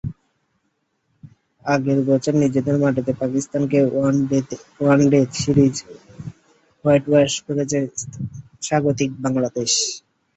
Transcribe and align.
আগের 1.65 1.99
বছর 2.09 2.33
নিজেদের 2.43 2.75
মাটিতে 2.83 3.11
পাকিস্তানকে 3.21 3.79
ওয়ানডে 4.79 5.19
সিরিজ 5.35 5.75
হোয়াইটওয়াশ 6.85 7.33
করেছে 7.47 7.79
স্বাগতিক 8.61 9.11
বাংলাদেশ। 9.25 9.71